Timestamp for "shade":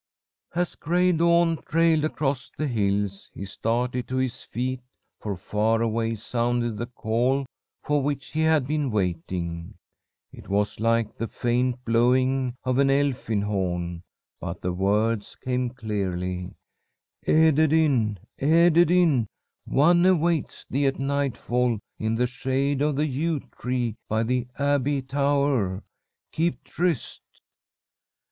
22.25-22.81